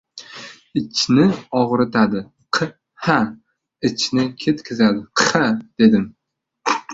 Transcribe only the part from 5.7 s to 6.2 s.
dedim.